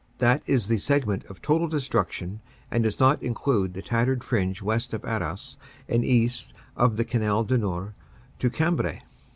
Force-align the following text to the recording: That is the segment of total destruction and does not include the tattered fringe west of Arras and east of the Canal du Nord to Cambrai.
That 0.17 0.41
is 0.47 0.67
the 0.67 0.79
segment 0.79 1.25
of 1.25 1.43
total 1.43 1.67
destruction 1.67 2.41
and 2.71 2.83
does 2.85 2.99
not 2.99 3.21
include 3.21 3.75
the 3.75 3.83
tattered 3.83 4.23
fringe 4.23 4.59
west 4.59 4.95
of 4.95 5.05
Arras 5.05 5.57
and 5.87 6.03
east 6.03 6.55
of 6.75 6.97
the 6.97 7.05
Canal 7.05 7.43
du 7.43 7.59
Nord 7.59 7.93
to 8.39 8.49
Cambrai. 8.49 9.03